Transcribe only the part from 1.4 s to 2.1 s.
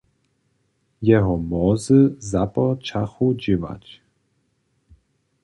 mozy